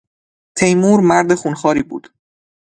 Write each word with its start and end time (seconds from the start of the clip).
تیمور 0.57 0.99
مرد 1.01 1.33
خونخواری 1.35 1.83
بود. 1.83 2.09